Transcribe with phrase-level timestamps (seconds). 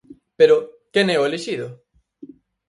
[0.39, 0.55] Pero,
[0.93, 1.67] quen é o elixido?